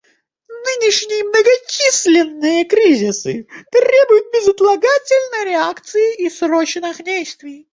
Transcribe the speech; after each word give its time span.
Нынешние 0.63 1.23
многочисленные 1.25 2.65
кризисы 2.65 3.45
требуют 3.71 4.33
безотлагательной 4.33 5.45
реакции 5.51 6.15
и 6.23 6.27
срочных 6.31 7.03
действий. 7.03 7.67